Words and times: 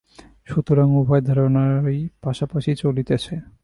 সুতরাং 0.45 0.87
উভয় 0.95 1.21
ধারণাই 1.21 1.99
পাশাপাশি 2.21 2.71
চলিতেছে। 2.75 3.33